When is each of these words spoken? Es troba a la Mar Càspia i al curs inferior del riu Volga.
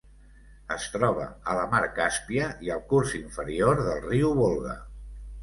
Es 0.75 0.85
troba 0.93 1.27
a 1.51 1.57
la 1.57 1.65
Mar 1.73 1.81
Càspia 1.99 2.47
i 2.69 2.73
al 2.77 2.83
curs 2.95 3.15
inferior 3.21 3.85
del 3.91 4.03
riu 4.09 4.35
Volga. 4.43 4.77